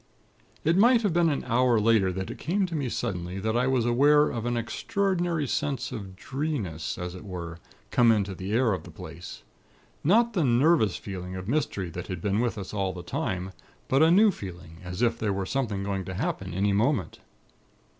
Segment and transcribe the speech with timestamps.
[0.63, 3.67] "It might have been an hour later that it came to me suddenly that I
[3.67, 7.59] was aware of an extraordinary sense of dreeness, as it were,
[7.91, 9.43] come into the air of the place.
[10.03, 13.51] Not the nervous feeling of mystery that had been with us all the time;
[13.87, 17.19] but a new feeling, as if there were something going to happen any moment.